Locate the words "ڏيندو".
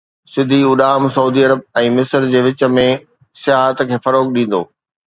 4.39-4.61